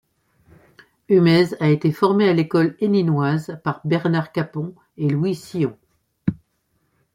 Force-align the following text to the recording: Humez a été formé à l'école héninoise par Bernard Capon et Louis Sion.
Humez 1.09 1.55
a 1.59 1.69
été 1.69 1.91
formé 1.91 2.27
à 2.27 2.33
l'école 2.33 2.75
héninoise 2.79 3.59
par 3.63 3.81
Bernard 3.85 4.31
Capon 4.31 4.73
et 4.97 5.07
Louis 5.07 5.35
Sion. 5.35 5.77